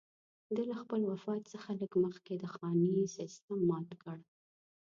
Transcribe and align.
ده 0.55 0.61
له 0.69 0.75
خپل 0.81 1.01
وفات 1.11 1.41
څخه 1.53 1.69
لږ 1.79 1.91
مخکې 2.05 2.33
د 2.37 2.45
خاني 2.53 2.95
سېسټم 3.15 3.59
مات 3.69 3.89
کړ. 4.01 4.17